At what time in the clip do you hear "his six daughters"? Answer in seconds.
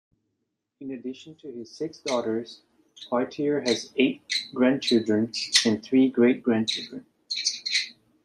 1.51-2.61